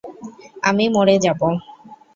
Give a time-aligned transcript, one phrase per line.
[0.63, 1.41] আমি মরে যাব।